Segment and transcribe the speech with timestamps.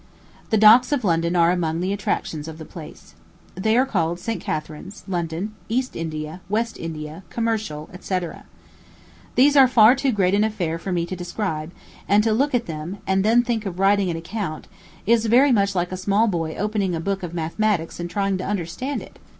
[0.49, 3.13] The docks of London are among the attractions of the place.
[3.53, 4.41] They are called St.
[4.41, 8.17] Catharine's, London, East India, West India, Commercial, &c.
[9.35, 11.69] These are tar too great an affair for me to describe;
[12.07, 14.65] and to look at them, and then think of writing an account,
[15.05, 18.43] is very much like a small boy opening a book of mathematics and trying to
[18.43, 19.19] understand it.